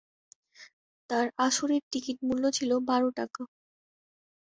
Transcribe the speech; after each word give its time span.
তার 1.09 1.27
আসরের 1.45 1.81
টিকিট 1.91 2.17
মূল্য 2.27 2.43
ছিল 2.57 2.71
বারো 2.89 3.09
টাকা। 3.17 3.41